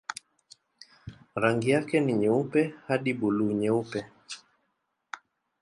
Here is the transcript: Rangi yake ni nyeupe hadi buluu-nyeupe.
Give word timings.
Rangi 1.35 1.69
yake 1.69 1.99
ni 1.99 2.13
nyeupe 2.13 2.73
hadi 2.87 3.13
buluu-nyeupe. 3.13 4.09